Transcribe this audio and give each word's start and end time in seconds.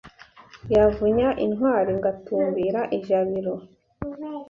Yavunya 0.75 1.27
intwari 1.45 1.91
ngatumbira 1.99 2.81
i 2.97 2.99
Jabiro 3.05 3.55